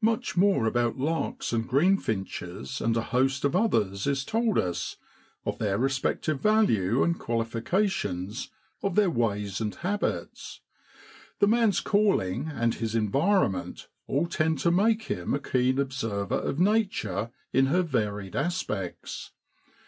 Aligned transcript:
Much 0.00 0.36
more 0.36 0.66
about 0.66 0.96
larks 0.96 1.52
and 1.52 1.68
greenfinches 1.68 2.80
and 2.80 2.96
a 2.96 3.02
host 3.02 3.44
of 3.44 3.56
others 3.56 4.06
is 4.06 4.24
told 4.24 4.56
us 4.56 4.98
of 5.44 5.58
their 5.58 5.76
respective 5.78 6.40
value 6.40 7.02
and 7.02 7.18
qualifications, 7.18 8.52
of 8.84 8.94
their 8.94 9.10
ways 9.10 9.60
and 9.60 9.74
habits. 9.74 10.60
The 11.40 11.48
man's 11.48 11.80
calling 11.80 12.50
and 12.54 12.74
his 12.76 12.94
environment 12.94 13.88
all 14.06 14.28
tend 14.28 14.60
to 14.60 14.70
make 14.70 15.02
him 15.10 15.34
a 15.34 15.40
keen 15.40 15.80
observer 15.80 16.36
of 16.38 16.60
nature 16.60 17.32
in 17.52 17.66
her 17.66 17.82
varied 17.82 18.36
aspects. 18.36 19.32